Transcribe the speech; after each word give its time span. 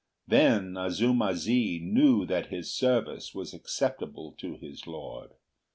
Then 0.27 0.77
Azuma 0.77 1.35
zi 1.35 1.77
knew 1.79 2.25
that 2.25 2.47
his 2.47 2.73
service 2.73 3.35
was 3.35 3.53
acceptable 3.53 4.31
to 4.39 4.55
his 4.55 4.87
Lord. 4.87 5.35